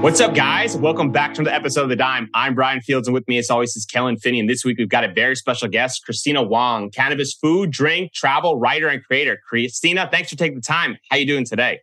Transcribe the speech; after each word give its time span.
What's 0.00 0.18
up, 0.18 0.34
guys? 0.34 0.78
Welcome 0.78 1.12
back 1.12 1.34
to 1.34 1.42
the 1.42 1.52
episode 1.52 1.82
of 1.82 1.88
The 1.90 1.96
Dime. 1.96 2.30
I'm 2.32 2.54
Brian 2.54 2.80
Fields, 2.80 3.06
and 3.06 3.12
with 3.12 3.28
me, 3.28 3.36
as 3.36 3.50
always, 3.50 3.76
is 3.76 3.84
Kellen 3.84 4.16
Finney. 4.16 4.40
And 4.40 4.48
this 4.48 4.64
week, 4.64 4.78
we've 4.78 4.88
got 4.88 5.04
a 5.04 5.12
very 5.12 5.36
special 5.36 5.68
guest, 5.68 6.06
Christina 6.06 6.42
Wong, 6.42 6.90
cannabis 6.90 7.34
food, 7.34 7.70
drink, 7.70 8.14
travel 8.14 8.58
writer, 8.58 8.88
and 8.88 9.04
creator. 9.04 9.38
Christina, 9.46 10.08
thanks 10.10 10.30
for 10.30 10.36
taking 10.36 10.54
the 10.54 10.62
time. 10.62 10.96
How 11.10 11.16
are 11.16 11.18
you 11.18 11.26
doing 11.26 11.44
today? 11.44 11.80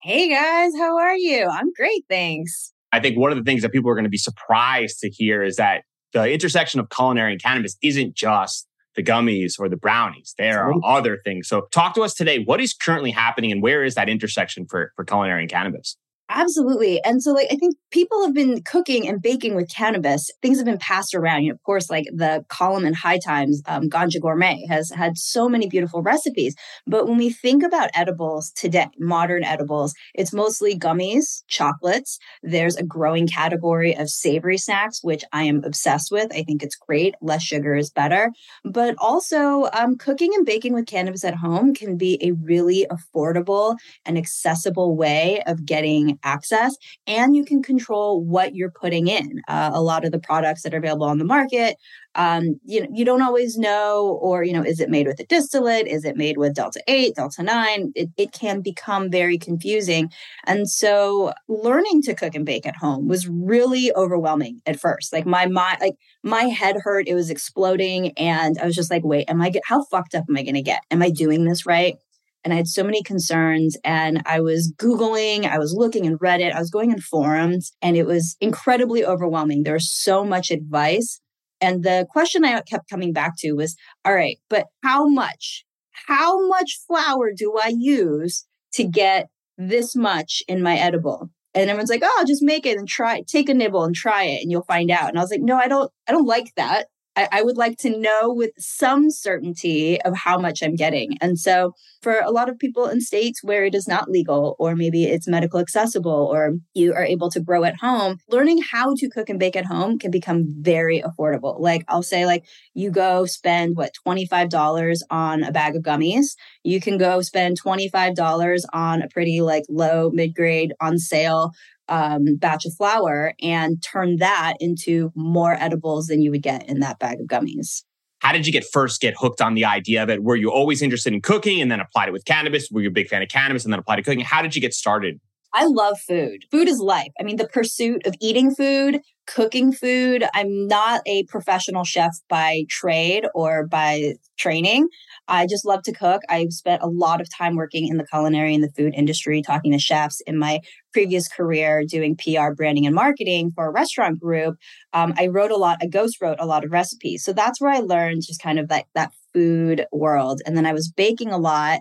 Hey, 0.00 0.30
guys. 0.30 0.72
How 0.74 0.96
are 0.96 1.14
you? 1.14 1.50
I'm 1.52 1.70
great, 1.74 2.02
thanks. 2.08 2.72
I 2.92 3.00
think 3.00 3.18
one 3.18 3.30
of 3.30 3.36
the 3.36 3.44
things 3.44 3.60
that 3.60 3.72
people 3.72 3.90
are 3.90 3.94
going 3.94 4.04
to 4.04 4.10
be 4.10 4.16
surprised 4.16 5.00
to 5.00 5.10
hear 5.10 5.42
is 5.42 5.56
that 5.56 5.84
the 6.14 6.32
intersection 6.32 6.80
of 6.80 6.88
culinary 6.88 7.32
and 7.32 7.42
cannabis 7.42 7.76
isn't 7.82 8.16
just 8.16 8.66
the 8.96 9.02
gummies 9.02 9.60
or 9.60 9.68
the 9.68 9.76
brownies. 9.76 10.34
There 10.38 10.64
are 10.64 10.72
other 10.82 11.18
things. 11.26 11.46
So 11.46 11.68
talk 11.72 11.94
to 11.96 12.00
us 12.00 12.14
today. 12.14 12.38
What 12.42 12.62
is 12.62 12.72
currently 12.72 13.10
happening 13.10 13.52
and 13.52 13.62
where 13.62 13.84
is 13.84 13.96
that 13.96 14.08
intersection 14.08 14.64
for, 14.66 14.92
for 14.96 15.04
culinary 15.04 15.42
and 15.42 15.50
cannabis? 15.50 15.98
Absolutely. 16.32 17.02
And 17.02 17.20
so 17.20 17.32
like 17.32 17.48
I 17.50 17.56
think 17.56 17.74
people 17.90 18.24
have 18.24 18.32
been 18.32 18.62
cooking 18.62 19.08
and 19.08 19.20
baking 19.20 19.56
with 19.56 19.68
cannabis. 19.68 20.30
Things 20.42 20.58
have 20.58 20.64
been 20.64 20.78
passed 20.78 21.12
around. 21.12 21.42
You 21.42 21.48
know, 21.48 21.54
of 21.56 21.62
course, 21.64 21.90
like 21.90 22.04
the 22.14 22.44
column 22.48 22.86
in 22.86 22.94
High 22.94 23.18
Times, 23.18 23.60
um, 23.66 23.88
Ganja 23.90 24.20
Gourmet 24.20 24.64
has 24.68 24.90
had 24.90 25.18
so 25.18 25.48
many 25.48 25.66
beautiful 25.68 26.02
recipes. 26.02 26.54
But 26.86 27.08
when 27.08 27.18
we 27.18 27.30
think 27.30 27.64
about 27.64 27.90
edibles 27.94 28.52
today, 28.52 28.86
modern 28.96 29.42
edibles, 29.42 29.92
it's 30.14 30.32
mostly 30.32 30.78
gummies, 30.78 31.42
chocolates. 31.48 32.16
There's 32.44 32.76
a 32.76 32.84
growing 32.84 33.26
category 33.26 33.96
of 33.96 34.08
savory 34.08 34.56
snacks, 34.58 35.00
which 35.02 35.24
I 35.32 35.42
am 35.44 35.64
obsessed 35.64 36.12
with. 36.12 36.32
I 36.32 36.44
think 36.44 36.62
it's 36.62 36.76
great. 36.76 37.16
Less 37.20 37.42
sugar 37.42 37.74
is 37.74 37.90
better. 37.90 38.30
But 38.64 38.94
also, 38.98 39.68
um, 39.72 39.96
cooking 39.96 40.30
and 40.34 40.46
baking 40.46 40.74
with 40.74 40.86
cannabis 40.86 41.24
at 41.24 41.34
home 41.34 41.74
can 41.74 41.96
be 41.96 42.18
a 42.22 42.30
really 42.32 42.86
affordable 42.88 43.76
and 44.06 44.16
accessible 44.16 44.96
way 44.96 45.42
of 45.46 45.64
getting 45.64 46.18
access 46.24 46.76
and 47.06 47.34
you 47.36 47.44
can 47.44 47.62
control 47.62 48.22
what 48.24 48.54
you're 48.54 48.70
putting 48.70 49.08
in. 49.08 49.40
Uh, 49.48 49.70
a 49.72 49.82
lot 49.82 50.04
of 50.04 50.12
the 50.12 50.18
products 50.18 50.62
that 50.62 50.74
are 50.74 50.78
available 50.78 51.06
on 51.06 51.18
the 51.18 51.24
market, 51.24 51.76
um, 52.16 52.58
you 52.64 52.80
know, 52.80 52.88
you 52.92 53.04
don't 53.04 53.22
always 53.22 53.56
know, 53.56 54.18
or, 54.20 54.42
you 54.42 54.52
know, 54.52 54.62
is 54.62 54.80
it 54.80 54.90
made 54.90 55.06
with 55.06 55.20
a 55.20 55.26
distillate? 55.26 55.86
Is 55.86 56.04
it 56.04 56.16
made 56.16 56.38
with 56.38 56.54
Delta 56.54 56.82
8, 56.88 57.14
Delta 57.14 57.42
9? 57.42 57.92
It, 57.94 58.08
it 58.16 58.32
can 58.32 58.62
become 58.62 59.10
very 59.10 59.38
confusing. 59.38 60.10
And 60.44 60.68
so 60.68 61.32
learning 61.48 62.02
to 62.02 62.14
cook 62.14 62.34
and 62.34 62.44
bake 62.44 62.66
at 62.66 62.76
home 62.76 63.06
was 63.06 63.28
really 63.28 63.94
overwhelming 63.94 64.60
at 64.66 64.80
first. 64.80 65.12
Like 65.12 65.26
my 65.26 65.46
mind, 65.46 65.78
like 65.80 65.94
my 66.24 66.42
head 66.42 66.76
hurt, 66.82 67.06
it 67.06 67.14
was 67.14 67.30
exploding. 67.30 68.10
And 68.18 68.58
I 68.58 68.66
was 68.66 68.74
just 68.74 68.90
like, 68.90 69.04
wait, 69.04 69.30
am 69.30 69.40
I, 69.40 69.50
get, 69.50 69.62
how 69.66 69.84
fucked 69.84 70.14
up 70.14 70.24
am 70.28 70.36
I 70.36 70.42
going 70.42 70.54
to 70.54 70.62
get? 70.62 70.82
Am 70.90 71.02
I 71.02 71.10
doing 71.10 71.44
this 71.44 71.64
right? 71.64 71.96
And 72.42 72.54
I 72.54 72.56
had 72.56 72.68
so 72.68 72.82
many 72.82 73.02
concerns 73.02 73.76
and 73.84 74.22
I 74.24 74.40
was 74.40 74.72
Googling, 74.78 75.46
I 75.46 75.58
was 75.58 75.74
looking 75.74 76.04
in 76.04 76.18
Reddit, 76.18 76.54
I 76.54 76.58
was 76.58 76.70
going 76.70 76.90
in 76.90 77.00
forums, 77.00 77.72
and 77.82 77.96
it 77.96 78.06
was 78.06 78.36
incredibly 78.40 79.04
overwhelming. 79.04 79.62
There 79.62 79.74
was 79.74 79.92
so 79.92 80.24
much 80.24 80.50
advice. 80.50 81.20
And 81.60 81.82
the 81.82 82.06
question 82.10 82.44
I 82.44 82.60
kept 82.62 82.88
coming 82.88 83.12
back 83.12 83.34
to 83.38 83.52
was, 83.52 83.76
all 84.04 84.14
right, 84.14 84.38
but 84.48 84.66
how 84.82 85.06
much, 85.06 85.64
how 86.06 86.48
much 86.48 86.78
flower 86.86 87.32
do 87.36 87.58
I 87.62 87.74
use 87.76 88.46
to 88.74 88.84
get 88.84 89.28
this 89.58 89.94
much 89.94 90.42
in 90.48 90.62
my 90.62 90.76
edible? 90.76 91.28
And 91.52 91.68
everyone's 91.68 91.90
like, 91.90 92.02
oh, 92.04 92.24
just 92.26 92.42
make 92.42 92.64
it 92.64 92.78
and 92.78 92.88
try, 92.88 93.22
take 93.26 93.48
a 93.48 93.54
nibble 93.54 93.84
and 93.84 93.94
try 93.94 94.24
it 94.24 94.40
and 94.40 94.50
you'll 94.50 94.62
find 94.62 94.90
out. 94.90 95.08
And 95.08 95.18
I 95.18 95.20
was 95.20 95.30
like, 95.30 95.42
no, 95.42 95.56
I 95.56 95.68
don't, 95.68 95.90
I 96.08 96.12
don't 96.12 96.26
like 96.26 96.54
that. 96.56 96.86
I, 97.16 97.28
I 97.32 97.42
would 97.42 97.56
like 97.56 97.76
to 97.78 97.98
know 97.98 98.32
with 98.32 98.52
some 98.58 99.10
certainty 99.10 100.00
of 100.02 100.16
how 100.16 100.38
much 100.38 100.62
I'm 100.62 100.76
getting. 100.76 101.16
And 101.20 101.38
so, 101.38 101.74
for 102.02 102.20
a 102.20 102.30
lot 102.30 102.48
of 102.48 102.58
people 102.58 102.86
in 102.86 103.00
states 103.00 103.42
where 103.42 103.64
it 103.64 103.74
is 103.74 103.86
not 103.86 104.10
legal, 104.10 104.56
or 104.58 104.74
maybe 104.74 105.04
it's 105.04 105.28
medical 105.28 105.60
accessible, 105.60 106.30
or 106.32 106.54
you 106.72 106.94
are 106.94 107.04
able 107.04 107.30
to 107.30 107.40
grow 107.40 107.64
at 107.64 107.76
home, 107.80 108.18
learning 108.28 108.62
how 108.70 108.94
to 108.96 109.08
cook 109.10 109.28
and 109.28 109.38
bake 109.38 109.56
at 109.56 109.66
home 109.66 109.98
can 109.98 110.10
become 110.10 110.46
very 110.60 111.02
affordable. 111.02 111.60
Like, 111.60 111.84
I'll 111.88 112.02
say, 112.02 112.24
like, 112.24 112.46
you 112.74 112.90
go 112.90 113.26
spend 113.26 113.76
what, 113.76 113.92
$25 114.06 115.02
on 115.10 115.42
a 115.42 115.52
bag 115.52 115.76
of 115.76 115.82
gummies. 115.82 116.36
You 116.64 116.80
can 116.80 116.96
go 116.96 117.20
spend 117.20 117.60
$25 117.60 118.62
on 118.72 119.02
a 119.02 119.08
pretty, 119.08 119.40
like, 119.42 119.64
low, 119.68 120.10
mid 120.10 120.34
grade 120.34 120.72
on 120.80 120.98
sale 120.98 121.52
um, 121.90 122.24
batch 122.38 122.64
of 122.64 122.72
flower 122.74 123.34
and 123.42 123.82
turn 123.82 124.16
that 124.16 124.54
into 124.60 125.12
more 125.14 125.54
edibles 125.60 126.06
than 126.06 126.22
you 126.22 126.30
would 126.30 126.42
get 126.42 126.66
in 126.68 126.80
that 126.80 126.98
bag 126.98 127.20
of 127.20 127.26
gummies. 127.26 127.82
How 128.20 128.32
did 128.32 128.46
you 128.46 128.52
get 128.52 128.64
first 128.70 129.00
get 129.00 129.14
hooked 129.18 129.40
on 129.40 129.54
the 129.54 129.64
idea 129.64 130.02
of 130.02 130.10
it? 130.10 130.22
Were 130.22 130.36
you 130.36 130.50
always 130.50 130.82
interested 130.82 131.12
in 131.12 131.22
cooking 131.22 131.60
and 131.60 131.70
then 131.70 131.80
applied 131.80 132.08
it 132.08 132.12
with 132.12 132.24
cannabis? 132.24 132.68
Were 132.70 132.82
you 132.82 132.88
a 132.88 132.92
big 132.92 133.08
fan 133.08 133.22
of 133.22 133.28
cannabis 133.28 133.64
and 133.64 133.72
then 133.72 133.80
applied 133.80 133.96
to 133.96 134.02
cooking? 134.02 134.20
How 134.20 134.42
did 134.42 134.54
you 134.54 134.60
get 134.60 134.74
started? 134.74 135.20
I 135.52 135.66
love 135.66 135.98
food. 136.06 136.44
Food 136.50 136.68
is 136.68 136.78
life. 136.78 137.12
I 137.20 137.24
mean, 137.24 137.36
the 137.36 137.48
pursuit 137.48 138.06
of 138.06 138.14
eating 138.20 138.54
food, 138.54 139.00
cooking 139.26 139.72
food. 139.72 140.24
I'm 140.34 140.66
not 140.66 141.02
a 141.06 141.24
professional 141.24 141.84
chef 141.84 142.12
by 142.28 142.64
trade 142.68 143.24
or 143.34 143.66
by 143.66 144.14
training. 144.38 144.88
I 145.28 145.46
just 145.46 145.64
love 145.64 145.82
to 145.84 145.92
cook. 145.92 146.22
I've 146.28 146.52
spent 146.52 146.82
a 146.82 146.88
lot 146.88 147.20
of 147.20 147.28
time 147.36 147.54
working 147.54 147.86
in 147.86 147.96
the 147.96 148.06
culinary 148.06 148.54
and 148.54 148.64
the 148.64 148.72
food 148.76 148.92
industry, 148.96 149.42
talking 149.42 149.72
to 149.72 149.78
chefs 149.78 150.20
in 150.26 150.38
my 150.38 150.60
previous 150.92 151.28
career, 151.28 151.84
doing 151.86 152.16
PR, 152.16 152.52
branding, 152.56 152.86
and 152.86 152.94
marketing 152.94 153.52
for 153.54 153.66
a 153.66 153.70
restaurant 153.72 154.18
group. 154.18 154.56
Um, 154.92 155.14
I 155.16 155.28
wrote 155.28 155.52
a 155.52 155.56
lot, 155.56 155.78
I 155.80 155.86
ghost 155.86 156.16
wrote 156.20 156.38
a 156.40 156.46
lot 156.46 156.64
of 156.64 156.72
recipes. 156.72 157.24
So 157.24 157.32
that's 157.32 157.60
where 157.60 157.70
I 157.70 157.78
learned 157.78 158.22
just 158.26 158.42
kind 158.42 158.58
of 158.58 158.68
that, 158.68 158.86
that 158.94 159.12
food 159.32 159.86
world. 159.92 160.40
And 160.44 160.56
then 160.56 160.66
I 160.66 160.72
was 160.72 160.90
baking 160.90 161.30
a 161.30 161.38
lot. 161.38 161.80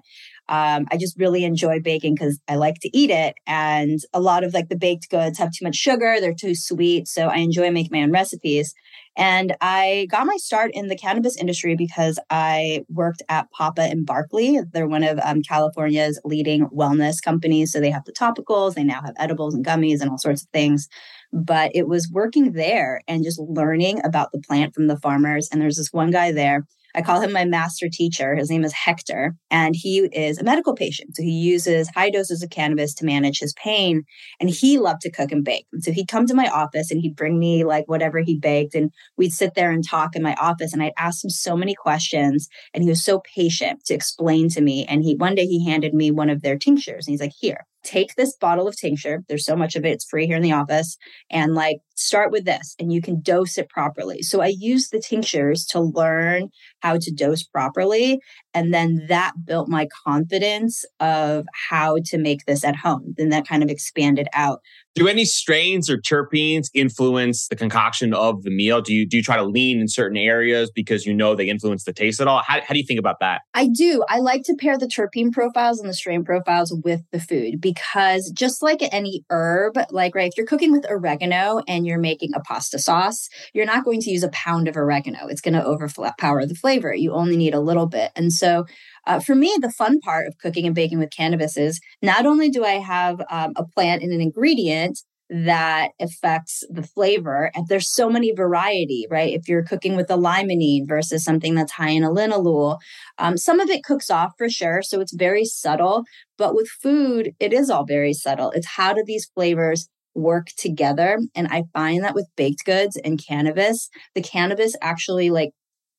Um, 0.50 0.88
I 0.92 0.98
just 0.98 1.18
really 1.20 1.46
enjoy 1.46 1.80
baking 1.80 2.16
because 2.16 2.40
I 2.48 2.56
like 2.56 2.80
to 2.82 2.98
eat 2.98 3.12
it. 3.12 3.36
And 3.46 4.00
a 4.14 4.20
lot 4.20 4.44
of 4.44 4.54
like 4.54 4.68
the 4.68 4.76
baked 4.76 5.10
goods 5.10 5.38
have 5.38 5.52
too 5.52 5.64
much 5.64 5.76
sugar, 5.76 6.18
they're 6.20 6.34
too 6.34 6.56
sweet. 6.56 7.08
So 7.08 7.28
I 7.28 7.38
enjoy 7.38 7.70
making 7.70 7.92
my 7.94 8.04
own 8.04 8.12
recipes. 8.12 8.74
And 9.16 9.56
I 9.62 10.08
got 10.10 10.26
my 10.26 10.38
start 10.38 10.72
in 10.74 10.88
the 10.88 10.98
cannabis 10.98 11.38
industry 11.38 11.76
because 11.76 12.18
I 12.30 12.86
worked 12.90 13.22
at 13.30 13.52
Papa 13.52 13.82
and 13.82 14.06
Barkley. 14.06 14.60
They're 14.72 14.88
one 14.88 15.04
of 15.04 15.20
um, 15.24 15.42
California's 15.42 16.20
leading 16.26 16.68
wellness 16.70 17.22
companies. 17.22 17.72
So 17.72 17.80
they 17.80 17.92
have 17.92 18.06
the 18.06 18.14
topicals, 18.14 18.74
they 18.74 18.84
now 18.84 19.02
have 19.02 19.16
edibles 19.20 19.54
and 19.54 19.66
gummies 19.66 20.02
and 20.02 20.10
all 20.10 20.18
sorts 20.18 20.44
of 20.44 20.50
things. 20.50 20.88
But 21.32 21.72
it 21.76 21.88
was 21.88 22.10
working 22.12 22.54
there 22.54 23.02
and 23.08 23.24
just 23.24 23.40
learning 23.40 24.02
about 24.04 24.32
the 24.32 24.40
plant 24.40 24.74
from 24.74 24.88
the 24.88 24.98
farmers. 24.98 25.50
And 25.52 25.62
there's 25.62 25.78
this 25.78 25.94
one 25.94 26.10
guy 26.10 26.32
there 26.32 26.66
I 26.96 27.02
call 27.02 27.22
him 27.22 27.32
my 27.32 27.46
master 27.46 27.88
teacher. 27.92 28.36
His 28.36 28.50
name 28.50 28.64
is 28.64 28.74
Hector, 28.74 29.36
and 29.52 29.76
he 29.76 30.00
is 30.00 30.40
a 30.40 30.44
medical 30.44 30.76
patient. 30.76 31.16
So 31.16 31.24
he 31.24 31.32
uses 31.32 31.90
high 31.90 32.10
doses 32.10 32.42
of 32.42 32.50
cannabis 32.50 32.94
to 32.96 33.06
manage 33.06 33.40
his 33.40 33.54
pain. 33.54 34.04
And 34.40 34.50
he 34.50 34.80
loved 34.80 35.02
to 35.02 35.12
cook 35.12 35.32
and 35.32 35.44
bake. 35.44 35.66
And 35.72 35.84
so 35.84 35.92
he'd 35.92 36.08
come 36.08 36.26
to 36.28 36.34
my 36.34 36.48
office 36.48 36.92
and 36.92 37.02
he'd 37.02 37.16
bring 37.16 37.38
me 37.38 37.64
like 37.64 37.86
whatever 37.88 38.20
he 38.20 38.38
baked. 38.38 38.76
And 38.76 38.92
we'd 39.18 39.34
sit 39.34 39.54
there 39.56 39.72
and 39.72 39.88
talk 39.88 40.16
in 40.16 40.24
my 40.24 40.36
office. 40.36 40.74
And 40.74 40.82
I'd 40.82 40.94
ask 40.98 41.24
him 41.24 41.30
so 41.30 41.56
many 41.56 41.76
questions. 41.76 42.48
And 42.74 42.84
he 42.84 42.90
was 42.90 43.04
so 43.04 43.22
patient 43.36 43.86
to 43.86 43.94
explain 43.94 44.50
to 44.50 44.62
me. 44.62 44.86
And 44.86 45.04
he 45.04 45.16
one 45.16 45.36
day 45.36 45.46
he 45.46 45.66
handed 45.66 45.94
me 45.94 46.12
one 46.12 46.30
of 46.30 46.42
their 46.42 46.58
tinctures. 46.58 47.06
And 47.06 47.14
he's 47.14 47.22
like, 47.22 47.34
here, 47.40 47.66
take 47.84 48.16
this 48.16 48.36
bottle 48.36 48.68
of 48.68 48.78
tincture. 48.78 49.24
There's 49.28 49.46
so 49.46 49.56
much 49.56 49.76
of 49.76 49.86
it. 49.86 49.92
It's 49.92 50.06
free 50.06 50.26
here 50.26 50.38
in 50.38 50.44
the 50.44 50.54
office. 50.54 50.98
And 51.30 51.54
like, 51.54 51.78
start 52.00 52.32
with 52.32 52.46
this 52.46 52.76
and 52.80 52.94
you 52.94 53.02
can 53.02 53.22
dose 53.22 53.58
it 53.58 53.70
properly. 53.70 54.22
So 54.22 54.42
I 54.42 54.54
use 54.58 54.90
the 54.90 55.00
tinctures 55.00 55.66
to 55.68 55.80
learn 55.80 56.50
how 56.82 56.98
to 56.98 57.12
dose 57.12 57.44
properly. 57.44 58.20
And 58.54 58.74
then 58.74 59.06
that 59.10 59.34
built 59.46 59.70
my 59.70 59.88
confidence 60.06 60.86
of 61.00 61.46
how 61.70 61.98
to 62.06 62.18
make 62.18 62.46
this 62.46 62.64
at 62.64 62.76
home. 62.76 63.14
Then 63.18 63.30
that 63.30 63.48
kind 63.48 63.64
of 63.64 63.70
expanded 63.70 64.28
out. 64.34 64.62
Do 64.96 65.08
any 65.08 65.24
strains 65.24 65.90
or 65.90 65.98
terpenes 65.98 66.70
influence 66.74 67.48
the 67.48 67.56
concoction 67.56 68.14
of 68.14 68.44
the 68.44 68.50
meal? 68.50 68.82
Do 68.82 68.94
you 68.94 69.08
do 69.08 69.18
you 69.18 69.24
try 69.24 69.38
to 69.38 69.44
lean 69.44 69.80
in 69.80 69.88
certain 69.88 70.18
areas 70.18 70.72
because 70.72 71.06
you 71.06 71.14
know 71.14 71.36
they 71.36 71.48
influence 71.48 71.84
the 71.84 71.94
taste 71.94 72.20
at 72.20 72.28
all? 72.28 72.42
How, 72.46 72.60
how 72.60 72.74
do 72.74 72.80
you 72.80 72.86
think 72.86 73.00
about 73.00 73.20
that? 73.20 73.42
I 73.54 73.68
do. 73.68 74.04
I 74.10 74.20
like 74.20 74.44
to 74.46 74.56
pair 74.56 74.78
the 74.78 74.88
terpene 74.88 75.32
profiles 75.32 75.80
and 75.80 75.88
the 75.88 75.94
strain 75.94 76.26
profiles 76.26 76.76
with 76.84 77.02
the 77.12 77.20
food 77.20 77.62
because 77.62 78.32
just 78.32 78.62
like 78.64 78.80
any 78.92 79.24
herb, 79.30 79.78
like 79.92 80.16
right, 80.16 80.30
if 80.30 80.38
you're 80.38 80.48
cooking 80.48 80.72
with 80.72 80.86
oregano 80.90 81.62
and 81.68 81.86
you're 81.90 82.00
making 82.00 82.32
a 82.34 82.40
pasta 82.40 82.80
sauce, 82.80 83.28
you're 83.54 83.66
not 83.66 83.84
going 83.84 84.00
to 84.02 84.12
use 84.12 84.24
a 84.24 84.30
pound 84.30 84.68
of 84.68 84.78
oregano. 84.78 85.28
It's 85.28 85.42
going 85.42 85.56
to 85.56 85.66
overpower 85.66 86.46
the 86.46 86.56
flavor. 86.56 86.94
You 86.94 87.14
only 87.14 87.36
need 87.36 87.54
a 87.54 87.60
little 87.60 87.88
bit. 87.88 88.12
And 88.16 88.32
so 88.32 88.66
uh, 89.06 89.20
for 89.20 89.36
me, 89.36 89.58
the 89.60 89.72
fun 89.72 90.00
part 90.00 90.28
of 90.28 90.38
cooking 90.38 90.66
and 90.66 90.76
baking 90.76 91.00
with 91.00 91.12
cannabis 91.12 91.58
is 91.58 91.82
not 92.02 92.26
only 92.26 92.50
do 92.50 92.64
I 92.64 92.80
have 92.80 93.22
um, 93.30 93.54
a 93.56 93.66
plant 93.66 94.04
and 94.04 94.14
an 94.14 94.22
ingredient, 94.22 95.00
that 95.30 95.92
affects 96.02 96.64
the 96.70 96.82
flavor. 96.82 97.52
And 97.54 97.68
there's 97.68 97.94
so 97.94 98.10
many 98.10 98.32
variety, 98.32 99.06
right? 99.12 99.34
If 99.34 99.48
you're 99.48 99.64
cooking 99.64 99.96
with 99.96 100.10
a 100.10 100.18
limonene 100.18 100.88
versus 100.88 101.24
something 101.24 101.54
that's 101.54 101.74
high 101.74 101.90
in 101.90 102.04
a 102.04 102.78
um, 103.20 103.38
some 103.38 103.60
of 103.60 103.70
it 103.70 103.84
cooks 103.84 104.10
off 104.10 104.32
for 104.38 104.50
sure. 104.50 104.82
So 104.82 105.00
it's 105.00 105.14
very 105.14 105.46
subtle. 105.46 106.04
But 106.38 106.56
with 106.56 106.68
food, 106.68 107.34
it 107.40 107.54
is 107.54 107.70
all 107.70 107.86
very 107.86 108.14
subtle. 108.14 108.52
It's 108.52 108.66
how 108.66 108.94
do 108.94 109.04
these 109.06 109.30
flavors 109.36 109.88
work 110.16 110.48
together? 110.58 111.20
And 111.36 111.48
I 111.48 111.64
find 111.74 112.04
that 112.04 112.16
with 112.16 112.28
baked 112.36 112.66
goods 112.66 112.98
and 112.98 113.24
cannabis, 113.24 113.90
the 114.16 114.22
cannabis 114.22 114.76
actually 114.82 115.30
like 115.30 115.52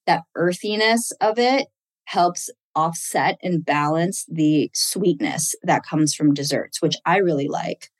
that 0.06 0.22
earthiness 0.34 1.12
of 1.20 1.38
it 1.38 1.68
helps 2.04 2.50
offset 2.74 3.38
and 3.42 3.64
balance 3.64 4.24
the 4.28 4.70
sweetness 4.74 5.54
that 5.62 5.84
comes 5.84 6.14
from 6.14 6.34
desserts, 6.34 6.80
which 6.80 6.96
I 7.04 7.18
really 7.18 7.48
like 7.48 7.90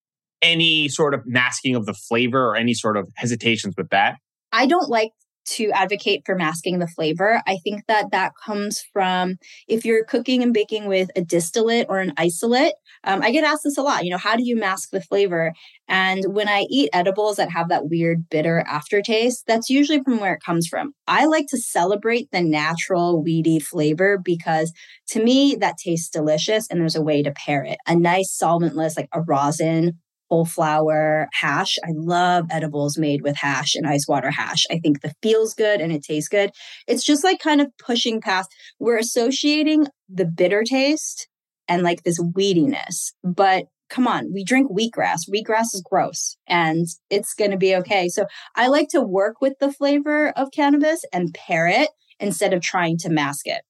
any 0.43 0.89
sort 0.89 1.15
of 1.15 1.23
masking 1.27 1.75
of 1.75 1.87
the 1.87 1.95
flavor 1.95 2.51
or 2.51 2.57
any 2.57 2.75
sort 2.75 2.97
of 2.97 3.09
hesitations 3.17 3.75
with 3.77 3.91
that? 3.91 4.17
I 4.53 4.67
don't 4.67 4.89
like 4.89 5.12
to 5.44 5.70
advocate 5.72 6.22
for 6.25 6.34
masking 6.34 6.78
the 6.78 6.87
flavor. 6.87 7.42
I 7.46 7.58
think 7.64 7.87
that 7.87 8.10
that 8.12 8.32
comes 8.44 8.82
from 8.92 9.37
if 9.69 9.84
you're 9.84 10.04
cooking 10.04 10.42
and 10.42 10.52
baking 10.52 10.87
with 10.87 11.10
a 11.16 11.22
distillate 11.22 11.87
or 11.88 11.98
an 11.98 12.12
isolate. 12.16 12.75
Um, 13.04 13.22
I 13.22 13.31
get 13.31 13.44
asked 13.44 13.64
this 13.64 13.78
a 13.78 13.82
lot. 13.82 14.04
You 14.04 14.10
know, 14.10 14.19
how 14.19 14.37
do 14.37 14.44
you 14.44 14.56
mask 14.56 14.90
the 14.90 15.00
flavor? 15.00 15.52
And 15.88 16.25
when 16.28 16.48
I 16.48 16.66
eat 16.70 16.90
edibles 16.92 17.37
that 17.37 17.50
have 17.50 17.69
that 17.70 17.88
weird 17.88 18.28
bitter 18.28 18.64
aftertaste, 18.66 19.44
that's 19.46 19.70
usually 19.70 20.02
from 20.02 20.20
where 20.20 20.34
it 20.34 20.42
comes 20.44 20.66
from. 20.69 20.92
I 21.06 21.26
like 21.26 21.46
to 21.48 21.58
celebrate 21.58 22.31
the 22.31 22.42
natural 22.42 23.22
weedy 23.22 23.58
flavor 23.58 24.19
because 24.19 24.72
to 25.08 25.22
me, 25.22 25.56
that 25.60 25.78
tastes 25.78 26.08
delicious 26.08 26.69
and 26.70 26.81
there's 26.81 26.96
a 26.96 27.02
way 27.02 27.22
to 27.22 27.32
pair 27.32 27.64
it. 27.64 27.78
A 27.87 27.96
nice 27.96 28.37
solventless, 28.40 28.96
like 28.96 29.08
a 29.12 29.22
rosin 29.22 29.98
whole 30.31 30.44
flower 30.44 31.29
hash. 31.32 31.77
I 31.85 31.91
love 31.93 32.47
edibles 32.50 32.97
made 32.97 33.23
with 33.23 33.37
hash 33.37 33.75
and 33.75 33.87
ice 33.87 34.06
water 34.09 34.31
hash. 34.31 34.65
I 34.71 34.79
think 34.79 35.03
the 35.03 35.12
feels 35.23 35.55
good 35.55 35.81
and 35.81 35.93
it 35.93 36.05
tastes 36.05 36.29
good. 36.29 36.50
It's 36.87 37.05
just 37.05 37.25
like 37.25 37.41
kind 37.41 37.61
of 37.61 37.69
pushing 37.79 38.21
past, 38.21 38.49
we're 38.79 38.99
associating 38.99 39.88
the 40.09 40.25
bitter 40.25 40.62
taste 40.62 41.29
and 41.69 41.82
like 41.82 42.05
this 42.05 42.21
weediness. 42.21 43.12
But 43.25 43.65
come 43.91 44.06
on, 44.06 44.32
we 44.32 44.44
drink 44.44 44.71
wheatgrass. 44.71 45.29
Wheatgrass 45.29 45.75
is 45.75 45.85
gross 45.85 46.37
and 46.47 46.87
it's 47.11 47.35
going 47.35 47.50
to 47.50 47.56
be 47.56 47.75
okay. 47.76 48.09
So 48.09 48.26
I 48.55 48.69
like 48.69 48.88
to 48.91 49.03
work 49.03 49.41
with 49.41 49.55
the 49.59 49.73
flavor 49.73 50.31
of 50.31 50.53
cannabis 50.53 51.05
and 51.12 51.35
pair 51.35 51.67
it 51.67 51.91
instead 52.21 52.55
of 52.55 52.62
trying 52.62 52.99
to 52.99 53.11
mask 53.11 53.47
it. 53.47 53.62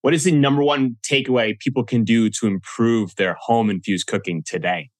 What 0.00 0.14
is 0.14 0.24
the 0.24 0.32
number 0.32 0.62
one 0.62 0.96
takeaway 1.02 1.58
people 1.58 1.84
can 1.84 2.04
do 2.04 2.30
to 2.30 2.46
improve 2.46 3.16
their 3.16 3.36
home 3.40 3.68
infused 3.68 4.06
cooking 4.06 4.42
today? 4.46 4.90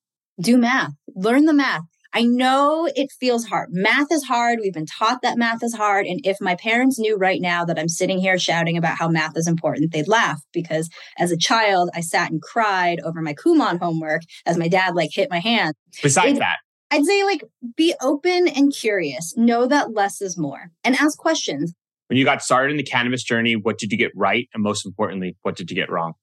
Do 0.41 0.57
math, 0.57 0.93
learn 1.15 1.45
the 1.45 1.55
math. 1.55 1.83
I 2.13 2.23
know 2.23 2.89
it 2.95 3.13
feels 3.21 3.45
hard. 3.45 3.69
Math 3.73 4.11
is 4.11 4.25
hard. 4.25 4.59
We've 4.63 4.73
been 4.73 4.87
taught 4.87 5.21
that 5.23 5.37
math 5.37 5.63
is 5.63 5.75
hard. 5.75 6.07
And 6.07 6.21
if 6.25 6.39
my 6.41 6.55
parents 6.55 6.99
knew 6.99 7.17
right 7.17 7.43
now 7.43 7.67
that 7.67 7.79
I'm 7.79 7.91
sitting 7.91 8.19
here 8.19 8.39
shouting 8.39 8.79
about 8.79 8.97
how 8.99 9.09
math 9.09 9.37
is 9.37 9.47
important, 9.47 9.93
they'd 9.93 10.09
laugh 10.09 10.41
because 10.51 10.89
as 11.19 11.31
a 11.31 11.37
child, 11.37 11.91
I 11.95 12.01
sat 12.01 12.31
and 12.31 12.41
cried 12.41 13.01
over 13.05 13.21
my 13.21 13.35
Kumon 13.35 13.79
homework 13.79 14.23
as 14.47 14.57
my 14.57 14.69
dad 14.69 14.95
like 14.95 15.11
hit 15.13 15.29
my 15.31 15.41
hand. 15.41 15.75
Besides 16.03 16.39
that, 16.39 16.57
I'd 16.91 17.05
say 17.05 17.23
like 17.25 17.45
be 17.77 17.95
open 18.01 18.49
and 18.49 18.73
curious. 18.75 19.35
Know 19.37 19.67
that 19.67 19.93
less 19.93 20.23
is 20.23 20.39
more 20.39 20.71
and 20.85 20.95
ask 20.95 21.19
questions. 21.19 21.75
When 22.09 22.19
you 22.19 22.25
got 22.25 22.43
started 22.43 22.71
in 22.71 22.77
the 22.77 22.85
cannabis 22.85 23.25
journey, 23.25 23.57
what 23.57 23.77
did 23.79 23.93
you 23.93 23.99
get 23.99 24.13
right? 24.15 24.49
And 24.55 24.63
most 24.63 24.87
importantly, 24.87 25.37
what 25.43 25.57
did 25.57 25.71
you 25.71 25.77
get 25.77 25.91
wrong? 25.91 26.15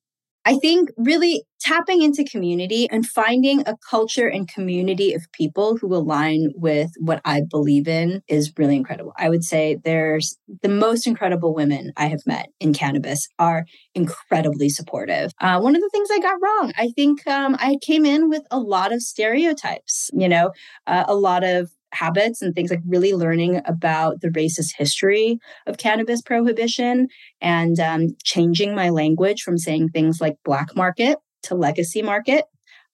I 0.45 0.57
think 0.57 0.89
really 0.97 1.43
tapping 1.63 2.01
into 2.01 2.25
community 2.25 2.89
and 2.89 3.07
finding 3.07 3.61
a 3.61 3.77
culture 3.89 4.27
and 4.27 4.47
community 4.47 5.13
of 5.13 5.25
people 5.31 5.77
who 5.77 5.93
align 5.95 6.51
with 6.55 6.91
what 6.99 7.21
I 7.23 7.41
believe 7.49 7.87
in 7.87 8.21
is 8.27 8.51
really 8.57 8.75
incredible. 8.75 9.13
I 9.17 9.29
would 9.29 9.43
say 9.43 9.77
there's 9.83 10.37
the 10.61 10.69
most 10.69 11.07
incredible 11.07 11.53
women 11.53 11.93
I 11.95 12.07
have 12.07 12.21
met 12.25 12.49
in 12.59 12.73
cannabis 12.73 13.27
are 13.39 13.65
incredibly 13.95 14.69
supportive. 14.69 15.31
Uh, 15.39 15.59
one 15.59 15.75
of 15.75 15.81
the 15.81 15.89
things 15.91 16.09
I 16.11 16.19
got 16.19 16.41
wrong, 16.41 16.73
I 16.77 16.89
think 16.95 17.25
um, 17.27 17.55
I 17.59 17.77
came 17.81 18.05
in 18.05 18.29
with 18.29 18.43
a 18.51 18.59
lot 18.59 18.91
of 18.91 19.01
stereotypes, 19.01 20.09
you 20.13 20.27
know, 20.27 20.51
uh, 20.85 21.05
a 21.07 21.15
lot 21.15 21.43
of 21.43 21.71
habits 21.93 22.41
and 22.41 22.53
things 22.55 22.71
like 22.71 22.81
really 22.87 23.13
learning 23.13 23.61
about 23.65 24.21
the 24.21 24.29
racist 24.29 24.73
history 24.77 25.37
of 25.67 25.77
cannabis 25.77 26.21
prohibition 26.21 27.07
and 27.39 27.79
um, 27.79 28.07
changing 28.23 28.75
my 28.75 28.89
language 28.89 29.41
from 29.41 29.57
saying 29.57 29.89
things 29.89 30.19
like 30.19 30.35
black 30.43 30.75
market 30.75 31.17
to 31.43 31.55
legacy 31.55 32.01
market. 32.01 32.45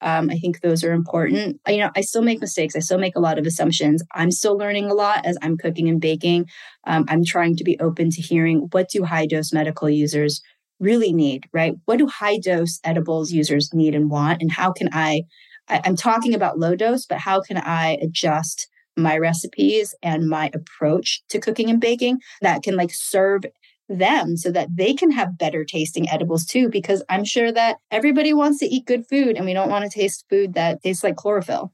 Um, 0.02 0.30
I 0.30 0.38
think 0.38 0.62
those 0.62 0.84
are 0.84 0.94
important. 0.94 1.60
You 1.68 1.78
know, 1.78 1.92
I 1.96 2.02
still 2.02 2.22
make 2.22 2.40
mistakes. 2.40 2.76
I 2.76 2.80
still 2.80 3.00
make 3.00 3.16
a 3.16 3.20
lot 3.20 3.38
of 3.38 3.46
assumptions. 3.46 4.02
I'm 4.14 4.32
still 4.32 4.58
learning 4.58 4.90
a 4.90 4.94
lot 4.94 5.26
as 5.26 5.38
I'm 5.42 5.58
cooking 5.58 5.90
and 5.90 6.00
baking. 6.00 6.46
Um, 6.88 7.06
I'm 7.10 7.26
trying 7.26 7.58
to 7.58 7.64
be 7.64 7.78
open 7.80 8.10
to 8.12 8.22
hearing 8.22 8.70
what 8.72 8.90
do 8.90 9.04
high 9.04 9.26
dose 9.26 9.52
medical 9.52 9.90
users 9.90 10.42
really 10.80 11.12
need, 11.12 11.46
right? 11.52 11.74
What 11.86 12.00
do 12.00 12.08
high 12.08 12.38
dose 12.38 12.80
edibles 12.84 13.32
users 13.32 13.74
need 13.74 13.94
and 13.94 14.10
want? 14.10 14.42
And 14.42 14.52
how 14.52 14.72
can 14.72 14.90
I, 14.94 15.24
I 15.68 15.82
I'm 15.84 15.98
talking 15.98 16.34
about 16.34 16.58
low 16.58 16.76
dose, 16.76 17.06
but 17.06 17.20
how 17.20 17.42
can 17.42 17.58
I 17.58 17.98
adjust 18.02 18.68
my 18.96 19.18
recipes 19.18 19.96
and 20.02 20.28
my 20.28 20.50
approach 20.54 21.22
to 21.30 21.40
cooking 21.40 21.70
and 21.70 21.80
baking 21.80 22.20
that 22.42 22.64
can 22.64 22.76
like 22.76 22.92
serve 22.94 23.44
them 23.90 24.38
so 24.38 24.52
that 24.52 24.70
they 24.74 24.94
can 24.94 25.12
have 25.12 25.38
better 25.38 25.66
tasting 25.66 26.10
edibles 26.10 26.46
too 26.46 26.70
because 26.70 27.04
i'm 27.10 27.26
sure 27.26 27.52
that 27.52 27.78
everybody 27.92 28.34
wants 28.34 28.60
to 28.60 28.66
eat 28.66 28.86
good 28.86 29.06
food 29.08 29.36
and 29.36 29.46
we 29.46 29.54
don't 29.54 29.70
want 29.70 29.84
to 29.84 30.00
taste 30.00 30.26
food 30.30 30.54
that 30.54 30.82
tastes 30.84 31.04
like 31.04 31.16
chlorophyll 31.16 31.74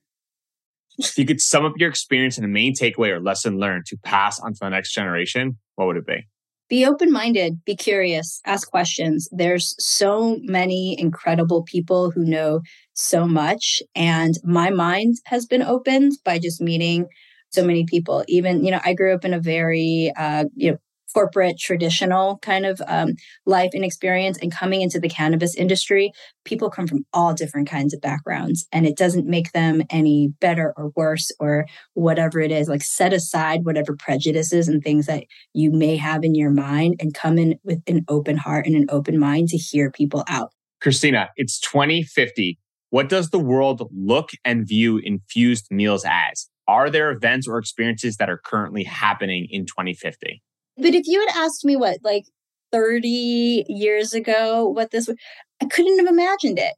if 0.98 1.18
you 1.18 1.26
could 1.26 1.42
sum 1.42 1.66
up 1.66 1.74
your 1.78 1.90
experience 1.90 2.38
in 2.38 2.44
a 2.46 2.48
main 2.48 2.74
takeaway 2.74 3.10
or 3.10 3.20
lesson 3.20 3.60
learned 3.60 3.86
to 3.86 3.98
pass 3.98 4.40
on 4.40 4.54
to 4.54 4.60
the 4.62 4.70
next 4.70 4.94
generation 4.94 5.58
what 5.76 5.88
would 5.88 5.98
it 5.98 6.08
be 6.08 6.26
be 6.68 6.86
open 6.86 7.12
minded, 7.12 7.64
be 7.64 7.76
curious, 7.76 8.42
ask 8.46 8.70
questions. 8.70 9.30
There's 9.32 9.76
so 9.78 10.40
many 10.42 11.00
incredible 11.00 11.64
people 11.64 12.10
who 12.12 12.26
know 12.26 12.62
so 12.94 13.28
much. 13.28 13.84
And 13.94 14.36
my 14.44 14.72
mind 14.72 15.18
has 15.26 15.46
been 15.46 15.62
opened 15.62 16.14
by 16.24 16.40
just 16.40 16.62
meeting 16.62 17.08
so 17.50 17.64
many 17.64 17.86
people. 17.86 18.24
Even, 18.28 18.66
you 18.66 18.72
know, 18.72 18.82
I 18.84 18.94
grew 18.94 19.14
up 19.14 19.26
in 19.26 19.34
a 19.34 19.40
very, 19.40 20.12
uh, 20.18 20.46
you 20.56 20.72
know, 20.72 20.78
corporate 21.16 21.58
traditional 21.58 22.38
kind 22.40 22.66
of 22.66 22.82
um, 22.88 23.14
life 23.46 23.72
and 23.74 23.86
experience 23.86 24.38
and 24.42 24.52
coming 24.52 24.82
into 24.82 25.00
the 25.00 25.08
cannabis 25.08 25.56
industry 25.56 26.12
people 26.44 26.70
come 26.70 26.88
from 26.88 27.06
all 27.14 27.34
different 27.34 27.70
kinds 27.70 27.94
of 27.94 28.02
backgrounds 28.02 28.68
and 28.74 28.86
it 28.86 28.98
doesn't 28.98 29.26
make 29.26 29.54
them 29.54 29.82
any 29.90 30.34
better 30.42 30.74
or 30.76 30.92
worse 30.94 31.32
or 31.40 31.66
whatever 31.94 32.42
it 32.42 32.52
is. 32.52 32.68
Like 32.68 32.84
set 32.84 33.14
aside 33.14 33.64
whatever 33.64 33.96
prejudices 33.96 34.68
and 34.68 34.84
things 34.84 35.06
that 35.06 35.24
you 35.54 35.72
may 35.72 35.96
have 35.96 36.26
in 36.26 36.36
your 36.36 36.52
mind 36.52 36.96
and 37.00 37.14
come 37.14 37.38
in 37.38 37.60
with 37.64 37.82
an 37.88 38.04
open 38.10 38.36
heart 38.36 38.66
and 38.66 38.76
an 38.76 38.86
open 38.90 39.18
mind 39.18 39.48
to 39.50 39.58
hear 39.58 39.90
people 39.90 40.26
out. 40.28 40.52
Christina 40.82 41.30
it's 41.38 41.62
2050 41.62 42.60
what 42.90 43.08
does 43.08 43.30
the 43.30 43.40
world 43.40 43.90
look 43.94 44.32
and 44.44 44.68
view 44.68 44.98
infused 44.98 45.68
meals 45.72 46.06
as? 46.06 46.50
Are 46.68 46.90
there 46.90 47.10
events 47.10 47.48
or 47.48 47.58
experiences 47.58 48.18
that 48.18 48.30
are 48.30 48.38
currently 48.38 48.84
happening 48.84 49.48
in 49.50 49.66
2050 49.66 50.42
but 50.78 50.94
if 50.96 51.08
you 51.08 51.26
had 51.26 51.46
asked 51.46 51.66
me 51.66 51.76
what, 51.76 52.00
like 52.04 52.26
30 52.72 53.66
years 53.68 54.14
ago, 54.14 54.68
what 54.68 54.92
this 54.92 55.08
would, 55.08 55.18
I 55.62 55.66
couldn't 55.66 56.00
have 56.00 56.08
imagined 56.08 56.60
it. 56.60 56.74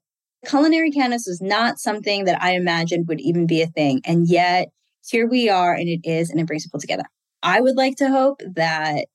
Culinary 0.46 0.92
cannabis 0.92 1.26
was 1.28 1.42
not 1.42 1.80
something 1.80 2.26
that 2.26 2.42
I 2.42 2.52
imagined 2.52 3.08
would 3.08 3.20
even 3.20 3.48
be 3.48 3.62
a 3.62 3.68
thing. 3.68 4.02
And 4.06 4.28
yet 4.28 4.68
here 5.10 5.28
we 5.28 5.50
are, 5.50 5.74
and 5.74 5.88
it 5.88 6.02
is, 6.04 6.30
and 6.30 6.40
it 6.40 6.46
brings 6.46 6.66
people 6.66 6.80
together. 6.80 7.06
I 7.42 7.62
would 7.62 7.76
like 7.76 7.96
to 7.98 8.10
hope 8.10 8.42
that 8.56 9.06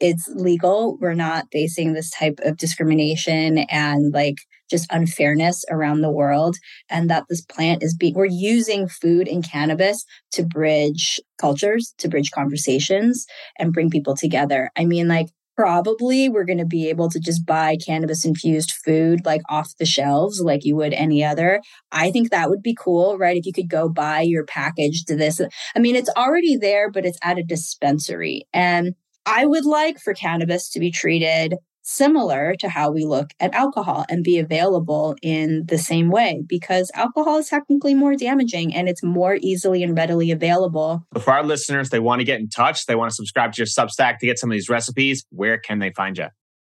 it's 0.00 0.28
legal. 0.28 0.98
We're 1.00 1.14
not 1.14 1.46
facing 1.52 1.92
this 1.92 2.10
type 2.10 2.40
of 2.44 2.56
discrimination 2.56 3.58
and 3.58 4.12
like 4.12 4.38
just 4.70 4.86
unfairness 4.90 5.64
around 5.70 6.00
the 6.00 6.10
world. 6.10 6.56
And 6.88 7.10
that 7.10 7.24
this 7.28 7.42
plant 7.42 7.82
is 7.82 7.94
being, 7.94 8.14
we're 8.14 8.26
using 8.26 8.88
food 8.88 9.28
and 9.28 9.48
cannabis 9.48 10.04
to 10.32 10.44
bridge 10.44 11.20
cultures, 11.38 11.94
to 11.98 12.08
bridge 12.08 12.30
conversations 12.30 13.26
and 13.58 13.72
bring 13.72 13.90
people 13.90 14.16
together. 14.16 14.70
I 14.76 14.84
mean, 14.84 15.08
like, 15.08 15.28
probably 15.58 16.28
we're 16.28 16.44
going 16.44 16.58
to 16.58 16.64
be 16.64 16.88
able 16.88 17.10
to 17.10 17.18
just 17.18 17.44
buy 17.44 17.76
cannabis 17.84 18.24
infused 18.24 18.70
food 18.84 19.26
like 19.26 19.40
off 19.48 19.74
the 19.80 19.84
shelves 19.84 20.40
like 20.40 20.64
you 20.64 20.76
would 20.76 20.92
any 20.92 21.24
other. 21.24 21.60
I 21.90 22.12
think 22.12 22.30
that 22.30 22.48
would 22.48 22.62
be 22.62 22.76
cool, 22.78 23.18
right? 23.18 23.36
If 23.36 23.44
you 23.44 23.52
could 23.52 23.68
go 23.68 23.88
buy 23.88 24.20
your 24.20 24.44
package 24.44 25.04
to 25.06 25.16
this. 25.16 25.40
I 25.74 25.80
mean, 25.80 25.96
it's 25.96 26.10
already 26.16 26.56
there, 26.56 26.92
but 26.92 27.04
it's 27.04 27.18
at 27.24 27.38
a 27.38 27.42
dispensary. 27.42 28.46
And 28.52 28.94
I 29.26 29.46
would 29.46 29.64
like 29.64 29.98
for 29.98 30.14
cannabis 30.14 30.70
to 30.70 30.78
be 30.78 30.92
treated 30.92 31.56
similar 31.88 32.54
to 32.58 32.68
how 32.68 32.90
we 32.90 33.06
look 33.06 33.30
at 33.40 33.54
alcohol 33.54 34.04
and 34.10 34.22
be 34.22 34.38
available 34.38 35.16
in 35.22 35.64
the 35.68 35.78
same 35.78 36.10
way 36.10 36.42
because 36.46 36.90
alcohol 36.94 37.38
is 37.38 37.48
technically 37.48 37.94
more 37.94 38.14
damaging 38.14 38.74
and 38.74 38.90
it's 38.90 39.02
more 39.02 39.38
easily 39.40 39.82
and 39.82 39.96
readily 39.96 40.30
available. 40.30 41.02
But 41.12 41.22
for 41.22 41.32
our 41.32 41.42
listeners, 41.42 41.88
they 41.88 41.98
want 41.98 42.20
to 42.20 42.26
get 42.26 42.40
in 42.40 42.50
touch, 42.50 42.84
they 42.84 42.94
want 42.94 43.10
to 43.10 43.14
subscribe 43.14 43.54
to 43.54 43.60
your 43.60 43.66
Substack 43.66 44.18
to 44.18 44.26
get 44.26 44.38
some 44.38 44.50
of 44.50 44.54
these 44.54 44.68
recipes. 44.68 45.24
Where 45.30 45.56
can 45.56 45.78
they 45.78 45.90
find 45.90 46.18
you? 46.18 46.26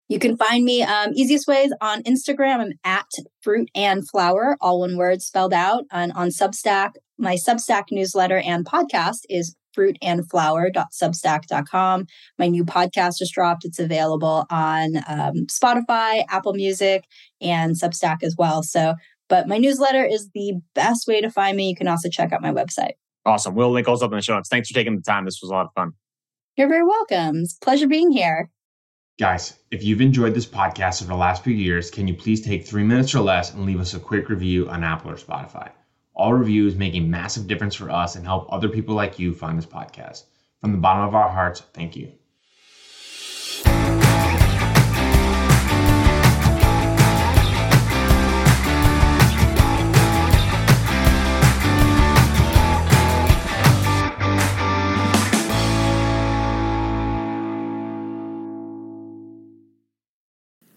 You 0.08 0.18
can 0.18 0.38
find 0.38 0.63
me 0.63 0.82
um, 0.84 1.12
easiest 1.13 1.48
ways 1.48 1.74
on 1.82 2.03
Instagram. 2.03 2.60
I'm 2.60 2.74
at 2.84 3.08
fruit 3.41 3.70
and 3.75 4.08
flower, 4.10 4.58
all 4.62 4.80
one 4.80 4.98
word 4.98 5.22
spelled 5.22 5.53
out. 5.53 5.84
And 5.91 6.13
on 6.13 6.30
Substack, 6.30 6.91
my 7.18 7.36
Substack 7.36 7.86
newsletter 7.91 8.38
and 8.38 8.65
podcast 8.65 9.20
is 9.30 9.56
fruitandflower.substack.com. 9.78 12.08
My 12.38 12.48
new 12.48 12.66
podcast 12.66 13.18
just 13.20 13.34
dropped. 13.34 13.66
It's 13.66 13.80
available 13.80 14.46
on 14.50 14.98
um, 15.08 15.46
Spotify, 15.48 16.24
Apple 16.30 16.54
Music, 16.54 17.06
and 17.42 17.75
Substack 17.75 18.24
as 18.24 18.36
well. 18.38 18.63
So, 18.63 18.96
but 19.30 19.48
my 19.48 19.58
newsletter 19.58 20.04
is 20.04 20.30
the 20.34 20.54
best 20.75 21.08
way 21.08 21.22
to 21.22 21.30
find 21.30 21.56
me. 21.58 21.70
You 21.70 21.75
can 21.75 21.88
also 21.88 22.10
check 22.10 22.34
out 22.34 22.42
my 22.42 22.51
website. 22.51 22.94
Awesome. 23.25 23.56
We'll 23.56 23.72
link 23.72 23.88
those 23.88 24.01
up 24.01 24.12
in 24.12 24.18
the 24.18 24.22
show 24.22 24.36
notes. 24.36 24.50
Thanks 24.50 24.70
for 24.70 24.74
taking 24.74 24.96
the 24.96 25.01
time. 25.01 25.25
This 25.25 25.40
was 25.42 25.51
a 25.51 25.54
lot 25.54 25.66
of 25.66 25.72
fun. 25.75 25.92
You're 26.58 26.70
very 26.70 26.86
welcome. 26.86 27.38
It's 27.38 27.54
pleasure 27.54 27.88
being 27.88 28.12
here. 28.12 28.50
Guys, 29.20 29.54
if 29.70 29.84
you've 29.84 30.01
enjoyed 30.01 30.34
this 30.34 30.48
podcast 30.48 31.01
over 31.01 31.10
the 31.10 31.18
last 31.18 31.44
few 31.44 31.54
years, 31.54 31.92
can 31.92 32.08
you 32.08 32.16
please 32.16 32.42
take 32.42 32.66
three 32.66 32.84
minutes 32.84 33.13
or 33.13 33.20
less 33.20 33.54
and 33.54 33.66
leave 33.66 33.80
us 33.80 33.94
a 33.94 34.00
quick 34.00 34.30
review 34.30 34.68
on 34.68 34.84
Apple 34.84 35.12
or 35.12 35.16
Spotify? 35.16 35.70
All 36.22 36.36
reviews 36.36 36.75
make 36.75 36.94
a 36.94 37.00
massive 37.00 37.48
difference 37.48 37.74
for 37.74 37.90
us 37.90 38.16
and 38.16 38.24
help 38.24 38.46
other 38.54 38.70
people 38.70 38.94
like 38.94 39.18
you 39.18 39.34
find 39.34 39.58
this 39.58 39.66
podcast. 39.66 40.25
From 40.60 40.72
the 40.72 40.78
bottom 40.78 41.04
of 41.04 41.16
our 41.16 41.28
hearts, 41.28 41.63
thank 41.74 41.96
you. 41.96 42.12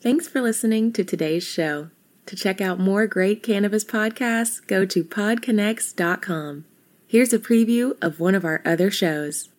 Thanks 0.00 0.26
for 0.26 0.40
listening 0.40 0.90
to 0.94 1.04
today's 1.04 1.44
show. 1.44 1.90
To 2.26 2.36
check 2.36 2.60
out 2.60 2.78
more 2.78 3.06
great 3.06 3.42
cannabis 3.42 3.84
podcasts, 3.84 4.66
go 4.66 4.86
to 4.86 5.04
podconnects.com. 5.04 6.64
Here's 7.06 7.32
a 7.32 7.38
preview 7.38 7.92
of 8.02 8.18
one 8.18 8.34
of 8.34 8.44
our 8.44 8.62
other 8.64 8.90
shows. 8.90 9.50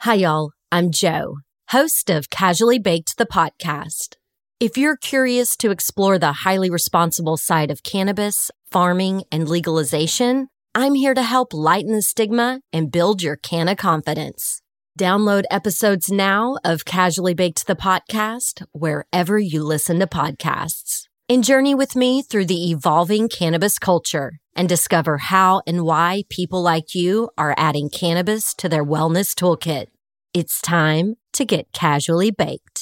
Hi, 0.00 0.14
y'all. 0.14 0.52
I'm 0.72 0.90
Joe, 0.90 1.36
host 1.68 2.10
of 2.10 2.30
Casually 2.30 2.78
Baked 2.78 3.16
the 3.16 3.26
podcast. 3.26 4.16
If 4.58 4.76
you're 4.76 4.96
curious 4.96 5.56
to 5.58 5.70
explore 5.70 6.18
the 6.18 6.32
highly 6.32 6.70
responsible 6.70 7.36
side 7.36 7.70
of 7.70 7.82
cannabis, 7.82 8.50
farming, 8.70 9.24
and 9.30 9.48
legalization, 9.48 10.48
I'm 10.74 10.94
here 10.94 11.14
to 11.14 11.22
help 11.22 11.52
lighten 11.52 11.92
the 11.92 12.02
stigma 12.02 12.60
and 12.72 12.90
build 12.90 13.22
your 13.22 13.36
canna 13.36 13.76
confidence. 13.76 14.60
Download 14.98 15.44
episodes 15.50 16.10
now 16.10 16.56
of 16.64 16.84
Casually 16.84 17.34
Baked 17.34 17.66
the 17.66 17.76
podcast 17.76 18.64
wherever 18.72 19.38
you 19.38 19.62
listen 19.62 20.00
to 20.00 20.06
podcasts. 20.06 21.03
And 21.26 21.42
journey 21.42 21.74
with 21.74 21.96
me 21.96 22.20
through 22.20 22.44
the 22.44 22.70
evolving 22.70 23.30
cannabis 23.30 23.78
culture 23.78 24.32
and 24.54 24.68
discover 24.68 25.16
how 25.16 25.62
and 25.66 25.82
why 25.82 26.24
people 26.28 26.60
like 26.60 26.94
you 26.94 27.30
are 27.38 27.54
adding 27.56 27.88
cannabis 27.88 28.52
to 28.56 28.68
their 28.68 28.84
wellness 28.84 29.32
toolkit. 29.32 29.86
It's 30.34 30.60
time 30.60 31.14
to 31.32 31.46
get 31.46 31.72
casually 31.72 32.30
baked. 32.30 32.73